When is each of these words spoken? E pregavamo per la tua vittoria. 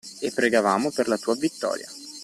E 0.19 0.31
pregavamo 0.31 0.89
per 0.89 1.07
la 1.07 1.19
tua 1.19 1.35
vittoria. 1.35 1.87